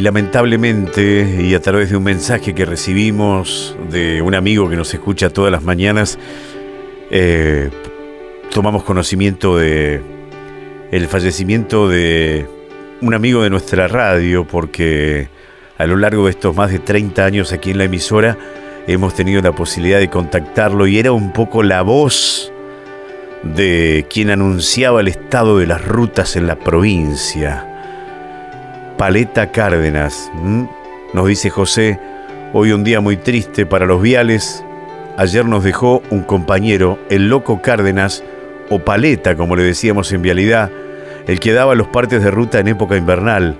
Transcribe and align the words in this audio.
lamentablemente, 0.00 1.38
y 1.40 1.54
a 1.54 1.60
través 1.60 1.90
de 1.90 1.96
un 1.96 2.02
mensaje 2.02 2.54
que 2.54 2.64
recibimos 2.64 3.76
de 3.90 4.22
un 4.22 4.34
amigo 4.34 4.68
que 4.68 4.76
nos 4.76 4.92
escucha 4.92 5.30
todas 5.30 5.52
las 5.52 5.62
mañanas, 5.62 6.18
eh, 7.10 7.70
tomamos 8.50 8.82
conocimiento 8.82 9.56
de 9.56 10.00
el 10.90 11.06
fallecimiento 11.06 11.88
de 11.88 12.46
un 13.00 13.14
amigo 13.14 13.42
de 13.42 13.50
nuestra 13.50 13.86
radio, 13.86 14.44
porque 14.44 15.28
a 15.78 15.86
lo 15.86 15.96
largo 15.96 16.24
de 16.24 16.30
estos 16.30 16.56
más 16.56 16.72
de 16.72 16.80
30 16.80 17.24
años 17.24 17.52
aquí 17.52 17.70
en 17.70 17.78
la 17.78 17.84
emisora 17.84 18.36
hemos 18.88 19.14
tenido 19.14 19.40
la 19.42 19.52
posibilidad 19.52 20.00
de 20.00 20.10
contactarlo 20.10 20.88
y 20.88 20.98
era 20.98 21.12
un 21.12 21.32
poco 21.32 21.62
la 21.62 21.82
voz 21.82 22.52
de 23.44 24.06
quien 24.10 24.30
anunciaba 24.30 25.00
el 25.00 25.08
estado 25.08 25.58
de 25.58 25.66
las 25.66 25.86
rutas 25.86 26.34
en 26.34 26.48
la 26.48 26.56
provincia. 26.56 27.69
Paleta 29.00 29.50
Cárdenas, 29.50 30.30
nos 31.14 31.26
dice 31.26 31.48
José, 31.48 31.98
hoy 32.52 32.72
un 32.72 32.84
día 32.84 33.00
muy 33.00 33.16
triste 33.16 33.64
para 33.64 33.86
los 33.86 34.02
viales. 34.02 34.62
Ayer 35.16 35.46
nos 35.46 35.64
dejó 35.64 36.02
un 36.10 36.22
compañero, 36.22 36.98
el 37.08 37.30
loco 37.30 37.62
Cárdenas, 37.62 38.22
o 38.68 38.80
Paleta, 38.80 39.36
como 39.36 39.56
le 39.56 39.62
decíamos 39.62 40.12
en 40.12 40.20
vialidad, 40.20 40.70
el 41.26 41.40
que 41.40 41.54
daba 41.54 41.74
los 41.74 41.86
partes 41.86 42.22
de 42.22 42.30
ruta 42.30 42.58
en 42.60 42.68
época 42.68 42.98
invernal. 42.98 43.56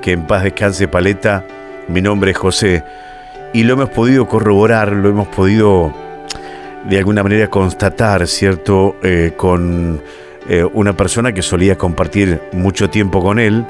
Que 0.00 0.12
en 0.12 0.28
paz 0.28 0.44
descanse 0.44 0.86
Paleta, 0.86 1.44
mi 1.88 2.00
nombre 2.00 2.30
es 2.30 2.38
José. 2.38 2.84
Y 3.52 3.64
lo 3.64 3.72
hemos 3.72 3.90
podido 3.90 4.28
corroborar, 4.28 4.92
lo 4.92 5.08
hemos 5.08 5.26
podido 5.26 5.92
de 6.88 6.98
alguna 6.98 7.24
manera 7.24 7.48
constatar, 7.48 8.28
¿cierto?, 8.28 8.94
eh, 9.02 9.32
con 9.36 10.00
eh, 10.48 10.64
una 10.72 10.96
persona 10.96 11.32
que 11.32 11.42
solía 11.42 11.76
compartir 11.76 12.40
mucho 12.52 12.90
tiempo 12.90 13.20
con 13.20 13.40
él 13.40 13.66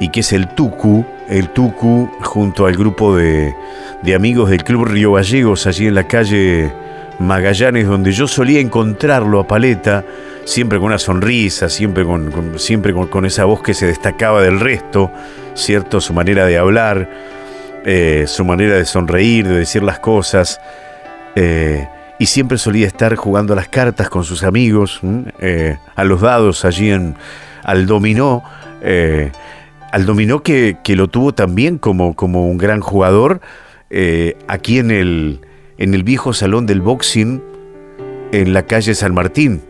y 0.00 0.08
que 0.08 0.20
es 0.20 0.32
el 0.32 0.48
Tucu, 0.48 1.04
el 1.28 1.48
Tucu 1.50 2.10
junto 2.22 2.66
al 2.66 2.76
grupo 2.76 3.16
de, 3.16 3.54
de 4.02 4.14
amigos 4.14 4.50
del 4.50 4.64
Club 4.64 4.84
Río 4.84 5.12
Gallegos, 5.12 5.66
allí 5.66 5.86
en 5.86 5.94
la 5.94 6.04
calle 6.04 6.72
Magallanes, 7.18 7.86
donde 7.86 8.12
yo 8.12 8.26
solía 8.26 8.60
encontrarlo 8.60 9.40
a 9.40 9.46
Paleta, 9.46 10.04
siempre 10.44 10.78
con 10.78 10.86
una 10.86 10.98
sonrisa, 10.98 11.68
siempre 11.68 12.04
con, 12.04 12.58
siempre 12.58 12.92
con, 12.92 13.24
esa 13.24 13.44
voz 13.44 13.62
que 13.62 13.74
se 13.74 13.86
destacaba 13.86 14.42
del 14.42 14.58
resto, 14.58 15.10
¿cierto? 15.54 16.00
Su 16.00 16.12
manera 16.14 16.46
de 16.46 16.58
hablar, 16.58 17.08
eh, 17.84 18.24
su 18.26 18.44
manera 18.44 18.74
de 18.74 18.84
sonreír, 18.84 19.46
de 19.46 19.58
decir 19.58 19.82
las 19.82 20.00
cosas 20.00 20.60
y 22.22 22.26
siempre 22.26 22.56
solía 22.56 22.86
estar 22.86 23.16
jugando 23.16 23.52
a 23.52 23.56
las 23.56 23.66
cartas 23.66 24.08
con 24.08 24.22
sus 24.22 24.44
amigos, 24.44 25.00
eh, 25.40 25.76
a 25.96 26.04
los 26.04 26.20
dados 26.20 26.64
allí 26.64 26.92
en, 26.92 27.16
al 27.64 27.86
dominó, 27.86 28.44
eh, 28.80 29.32
al 29.92 30.06
dominó 30.06 30.42
que, 30.42 30.76
lo 30.88 31.08
tuvo 31.08 31.32
también 31.32 31.78
como, 31.78 32.16
como 32.16 32.48
un 32.48 32.58
gran 32.58 32.80
jugador 32.80 33.40
eh, 33.90 34.36
aquí 34.48 34.78
en 34.78 34.90
el, 34.90 35.40
en 35.78 35.94
el 35.94 36.02
viejo 36.02 36.32
salón 36.32 36.66
del 36.66 36.80
boxing 36.80 37.42
en 38.32 38.52
la 38.54 38.66
calle 38.66 38.94
San 38.94 39.14
Martín. 39.14 39.62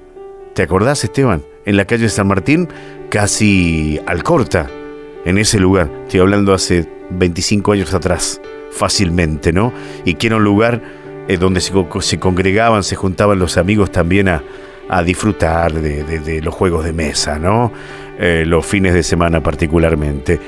¿Te 0.54 0.62
acordás, 0.62 1.04
Esteban? 1.04 1.42
En 1.66 1.76
la 1.76 1.84
calle 1.84 2.08
San 2.08 2.28
Martín, 2.28 2.68
casi 3.10 4.00
al 4.06 4.22
corta, 4.22 4.70
en 5.24 5.38
ese 5.38 5.58
lugar. 5.58 5.90
Estoy 6.04 6.20
hablando 6.20 6.54
hace 6.54 6.88
25 7.10 7.72
años 7.72 7.92
atrás, 7.92 8.40
fácilmente, 8.70 9.52
¿no? 9.52 9.72
Y 10.04 10.14
que 10.14 10.28
era 10.28 10.36
un 10.36 10.44
lugar 10.44 10.82
eh, 11.28 11.36
donde 11.36 11.60
se, 11.60 12.18
congregaban, 12.18 12.82
se 12.84 12.96
juntaban 12.96 13.38
los 13.38 13.56
amigos 13.56 13.90
también 13.90 14.28
a, 14.28 14.42
disfrutar 15.06 15.72
de, 15.72 16.42
los 16.42 16.54
juegos 16.54 16.84
de 16.84 16.92
mesa, 16.92 17.38
¿no? 17.38 17.72
Eh, 18.18 18.44
los 18.46 18.64
fines 18.66 18.94
de 18.94 19.02
semana 19.02 19.42
particularmente. 19.42 20.38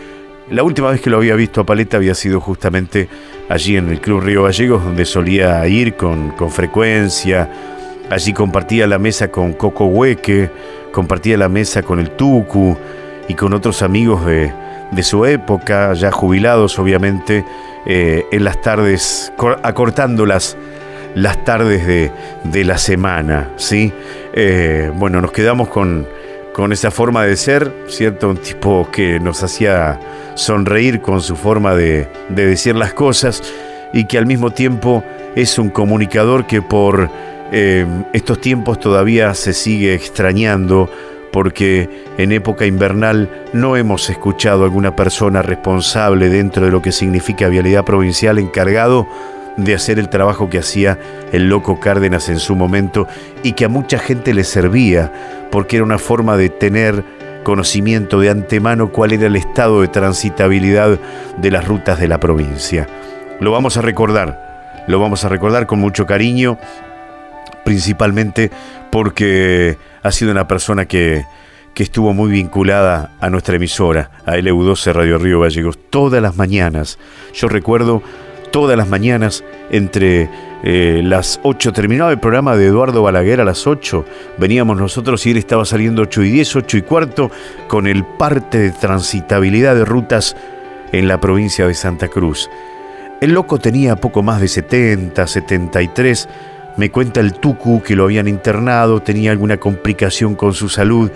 La 0.50 0.62
última 0.62 0.90
vez 0.90 1.00
que 1.00 1.10
lo 1.10 1.16
había 1.16 1.34
visto 1.34 1.62
a 1.62 1.66
Paleta 1.66 1.96
había 1.96 2.14
sido 2.14 2.40
justamente 2.40 3.08
allí 3.48 3.76
en 3.76 3.88
el 3.88 4.00
Club 4.00 4.20
Río 4.20 4.44
Gallegos, 4.44 4.84
donde 4.84 5.04
solía 5.06 5.66
ir 5.66 5.94
con, 5.94 6.30
con 6.32 6.50
frecuencia. 6.50 7.50
Allí 8.10 8.32
compartía 8.34 8.86
la 8.86 8.98
mesa 8.98 9.28
con 9.28 9.54
Coco 9.54 9.86
Hueque, 9.86 10.50
compartía 10.92 11.38
la 11.38 11.48
mesa 11.48 11.82
con 11.82 11.98
el 11.98 12.10
Tucu 12.10 12.76
y 13.28 13.34
con 13.34 13.54
otros 13.54 13.82
amigos 13.82 14.26
de, 14.26 14.52
de 14.94 15.02
su 15.02 15.24
época, 15.24 15.92
ya 15.94 16.10
jubilados 16.10 16.78
obviamente, 16.78 17.44
eh, 17.86 18.26
en 18.30 18.44
las 18.44 18.60
tardes, 18.62 19.32
acortando 19.62 20.24
las, 20.26 20.56
tardes 21.44 21.86
de, 21.86 22.64
la 22.64 22.78
semana, 22.78 23.50
¿sí? 23.56 23.92
Eh, 24.32 24.90
bueno, 24.94 25.20
nos 25.20 25.32
quedamos 25.32 25.68
con, 25.68 26.06
con 26.54 26.72
esa 26.72 26.92
forma 26.92 27.24
de 27.24 27.36
ser, 27.36 27.70
¿cierto? 27.88 28.30
Un 28.30 28.36
tipo 28.36 28.88
que 28.92 29.18
nos 29.18 29.42
hacía 29.42 29.98
sonreír 30.36 31.00
con 31.00 31.20
su 31.20 31.34
forma 31.34 31.74
de, 31.74 32.08
de 32.28 32.46
decir 32.46 32.76
las 32.76 32.94
cosas 32.94 33.42
y 33.92 34.04
que 34.04 34.18
al 34.18 34.26
mismo 34.26 34.52
tiempo 34.52 35.02
es 35.34 35.58
un 35.58 35.68
comunicador 35.68 36.46
que 36.46 36.62
por 36.62 37.10
eh, 37.52 37.84
estos 38.12 38.40
tiempos 38.40 38.78
todavía 38.78 39.34
se 39.34 39.52
sigue 39.52 39.94
extrañando 39.94 40.88
porque 41.32 42.04
en 42.18 42.30
época 42.30 42.66
invernal 42.66 43.28
no 43.52 43.76
hemos 43.76 44.08
escuchado 44.08 44.62
a 44.62 44.66
alguna 44.66 44.94
persona 44.94 45.42
responsable 45.42 46.28
dentro 46.28 46.64
de 46.66 46.70
lo 46.70 46.80
que 46.80 46.92
significa 46.92 47.48
vialidad 47.48 47.84
provincial 47.84 48.38
encargado 48.38 49.08
de 49.56 49.74
hacer 49.74 49.98
el 49.98 50.08
trabajo 50.08 50.50
que 50.50 50.58
hacía 50.58 50.98
el 51.32 51.48
loco 51.48 51.80
Cárdenas 51.80 52.28
en 52.28 52.38
su 52.38 52.56
momento 52.56 53.06
y 53.42 53.52
que 53.52 53.64
a 53.64 53.68
mucha 53.68 53.98
gente 53.98 54.34
le 54.34 54.44
servía, 54.44 55.12
porque 55.50 55.76
era 55.76 55.84
una 55.84 55.98
forma 55.98 56.36
de 56.36 56.48
tener 56.48 57.04
conocimiento 57.44 58.18
de 58.18 58.30
antemano 58.30 58.90
cuál 58.90 59.12
era 59.12 59.26
el 59.26 59.36
estado 59.36 59.82
de 59.82 59.88
transitabilidad 59.88 60.98
de 61.36 61.50
las 61.50 61.68
rutas 61.68 62.00
de 62.00 62.08
la 62.08 62.18
provincia. 62.18 62.88
Lo 63.40 63.52
vamos 63.52 63.76
a 63.76 63.82
recordar, 63.82 64.84
lo 64.88 64.98
vamos 64.98 65.24
a 65.24 65.28
recordar 65.28 65.66
con 65.66 65.78
mucho 65.78 66.06
cariño, 66.06 66.58
principalmente 67.64 68.50
porque 68.90 69.76
ha 70.02 70.10
sido 70.12 70.32
una 70.32 70.48
persona 70.48 70.86
que, 70.86 71.24
estuvo 71.76 72.14
muy 72.14 72.30
vinculada 72.30 73.10
a 73.20 73.30
nuestra 73.30 73.56
emisora, 73.56 74.10
a 74.24 74.36
LU12 74.36 74.92
Radio 74.92 75.18
Río 75.18 75.40
Gallegos, 75.40 75.76
todas 75.90 76.22
las 76.22 76.36
mañanas. 76.36 77.00
Yo 77.34 77.48
recuerdo 77.48 78.00
todas 78.54 78.76
las 78.76 78.86
mañanas 78.86 79.42
entre 79.68 80.30
eh, 80.62 81.00
las 81.02 81.40
8, 81.42 81.72
terminaba 81.72 82.12
el 82.12 82.20
programa 82.20 82.56
de 82.56 82.66
Eduardo 82.66 83.02
Balaguer 83.02 83.40
a 83.40 83.44
las 83.44 83.66
8, 83.66 84.04
veníamos 84.38 84.76
nosotros 84.76 85.26
y 85.26 85.32
él 85.32 85.38
estaba 85.38 85.64
saliendo 85.64 86.02
8 86.02 86.22
y 86.22 86.30
10, 86.30 86.54
8 86.54 86.76
y 86.76 86.82
cuarto, 86.82 87.32
con 87.66 87.88
el 87.88 88.04
parte 88.04 88.58
de 88.58 88.70
transitabilidad 88.70 89.74
de 89.74 89.84
rutas 89.84 90.36
en 90.92 91.08
la 91.08 91.18
provincia 91.18 91.66
de 91.66 91.74
Santa 91.74 92.06
Cruz. 92.06 92.48
El 93.20 93.32
loco 93.32 93.58
tenía 93.58 93.96
poco 93.96 94.22
más 94.22 94.40
de 94.40 94.46
70, 94.46 95.26
73 95.26 96.28
me 96.76 96.92
cuenta 96.92 97.18
el 97.18 97.34
Tucu 97.34 97.82
que 97.82 97.96
lo 97.96 98.04
habían 98.04 98.28
internado, 98.28 99.02
tenía 99.02 99.32
alguna 99.32 99.56
complicación 99.56 100.36
con 100.36 100.54
su 100.54 100.68
salud 100.68 101.10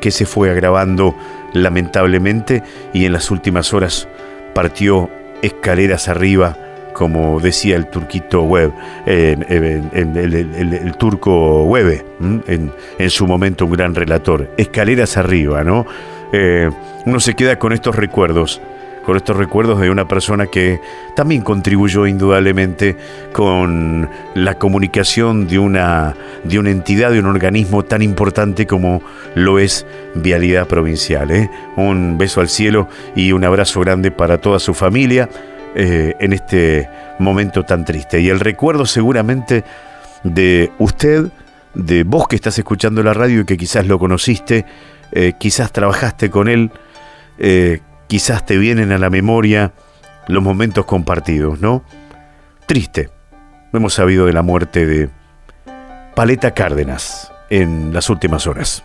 que 0.00 0.12
se 0.12 0.24
fue 0.24 0.52
agravando 0.52 1.16
lamentablemente 1.52 2.62
y 2.92 3.06
en 3.06 3.12
las 3.12 3.32
últimas 3.32 3.74
horas 3.74 4.06
partió 4.54 5.10
escaleras 5.42 6.08
arriba, 6.08 6.56
como 7.00 7.40
decía 7.40 7.76
el 7.76 7.86
turquito 7.86 8.42
web, 8.42 8.74
el, 9.06 10.94
turco 10.98 11.64
Webe, 11.64 12.04
en, 12.46 12.70
su 13.08 13.26
momento 13.26 13.64
un 13.64 13.72
gran 13.72 13.94
relator. 13.94 14.50
Escaleras 14.58 15.16
arriba, 15.16 15.64
¿no? 15.64 15.86
Eh, 16.34 16.68
uno 17.06 17.18
se 17.18 17.32
queda 17.32 17.58
con 17.58 17.72
estos 17.72 17.96
recuerdos 17.96 18.60
con 19.06 19.16
estos 19.16 19.38
recuerdos 19.38 19.80
de 19.80 19.88
una 19.88 20.06
persona 20.06 20.46
que 20.46 20.78
también 21.16 21.40
contribuyó 21.40 22.06
indudablemente 22.06 22.96
con 23.32 24.10
la 24.34 24.58
comunicación 24.58 25.48
de 25.48 25.58
una, 25.58 26.14
de 26.44 26.58
una 26.58 26.70
entidad, 26.70 27.10
de 27.10 27.18
un 27.18 27.24
organismo 27.24 27.82
tan 27.82 28.02
importante 28.02 28.66
como 28.66 29.02
lo 29.34 29.58
es 29.58 29.86
Vialidad 30.14 30.66
Provincial. 30.68 31.30
¿eh? 31.30 31.50
Un 31.76 32.18
beso 32.18 32.42
al 32.42 32.50
cielo 32.50 32.88
y 33.16 33.32
un 33.32 33.42
abrazo 33.42 33.80
grande 33.80 34.10
para 34.10 34.38
toda 34.38 34.58
su 34.58 34.74
familia 34.74 35.30
eh, 35.74 36.14
en 36.20 36.32
este 36.32 36.88
momento 37.18 37.64
tan 37.64 37.84
triste. 37.84 38.20
Y 38.20 38.28
el 38.28 38.40
recuerdo 38.40 38.86
seguramente 38.86 39.64
de 40.24 40.72
usted, 40.78 41.26
de 41.74 42.04
vos 42.04 42.28
que 42.28 42.36
estás 42.36 42.58
escuchando 42.58 43.02
la 43.02 43.14
radio 43.14 43.40
y 43.40 43.44
que 43.44 43.56
quizás 43.56 43.86
lo 43.86 43.98
conociste, 43.98 44.66
eh, 45.12 45.34
quizás 45.38 45.72
trabajaste 45.72 46.30
con 46.30 46.48
él, 46.48 46.70
quizás 48.06 48.44
te 48.44 48.58
vienen 48.58 48.92
a 48.92 48.98
la 48.98 49.08
memoria 49.08 49.72
los 50.28 50.42
momentos 50.42 50.84
compartidos, 50.84 51.60
¿no? 51.60 51.82
Triste. 52.66 53.08
Hemos 53.72 53.94
sabido 53.94 54.26
de 54.26 54.34
la 54.34 54.42
muerte 54.42 54.84
de 54.84 55.08
Paleta 56.14 56.52
Cárdenas 56.52 57.32
en 57.48 57.94
las 57.94 58.10
últimas 58.10 58.46
horas. 58.46 58.84